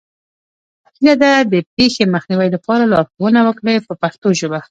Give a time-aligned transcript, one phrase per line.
[0.95, 4.59] هیله ده د پېښې مخنیوي لپاره لارښوونه وکړئ په پښتو ژبه.